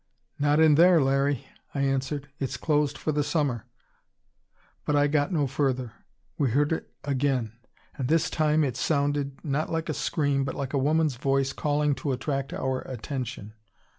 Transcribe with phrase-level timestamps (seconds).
[0.39, 1.45] "Not in there, Larry,"
[1.75, 2.27] I answered.
[2.39, 3.67] "It's closed for the summer"
[4.83, 5.91] But I got no further;
[6.39, 7.51] we heard it again.
[7.99, 11.93] And this time it sounded, not like a scream, but like a woman's voice calling
[12.01, 13.53] to attract our attention.